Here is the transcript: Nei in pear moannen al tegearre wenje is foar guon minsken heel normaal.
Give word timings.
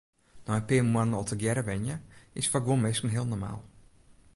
Nei 0.45 0.57
in 0.59 0.67
pear 0.67 0.85
moannen 0.91 1.17
al 1.19 1.27
tegearre 1.29 1.63
wenje 1.69 1.95
is 2.39 2.49
foar 2.51 2.65
guon 2.65 2.83
minsken 2.83 3.13
heel 3.15 3.27
normaal. 3.29 3.59